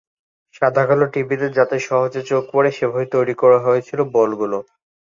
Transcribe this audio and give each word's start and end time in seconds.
সাদা-কালো 0.55 1.05
টিভিতে 1.13 1.47
যাতে 1.57 1.75
সহজে 1.87 2.21
চোখে 2.23 2.49
পড়ে 2.51 2.69
সেভাবেই 2.77 3.07
তৈরি 3.13 3.33
হয়েছিল 3.65 3.99
বলগুলো। 4.13 4.57